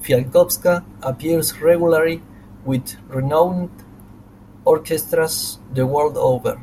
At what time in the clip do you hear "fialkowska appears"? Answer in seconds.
0.00-1.60